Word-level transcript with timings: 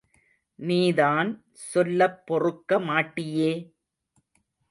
நீதான் 0.59 1.29
சொல்லப் 1.65 2.17
பொறுக்க 2.25 2.79
மாட்டியே! 2.79 3.51